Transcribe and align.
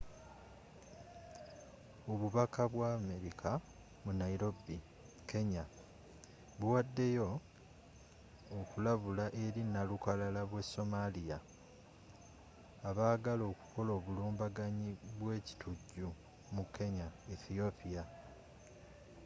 obubaka 2.11 2.61
bwa 2.73 2.89
amerika 2.99 3.49
mu 4.03 4.11
nairobi 4.19 4.77
kenya 5.29 5.63
buwaddeyo 6.59 7.29
okulabula 8.59 9.25
eri 9.43 9.61
nnalukalala 9.65 10.41
b'e 10.49 10.61
somalia” 10.71 11.37
abaagala 12.89 13.43
okukola 13.51 13.91
obulumbaganyi 13.99 14.91
bwe 15.19 15.31
ekitujju 15.39 16.07
mu 16.55 16.63
kenya 16.75 17.07
ne 17.11 17.23
ethiopia 17.35 18.03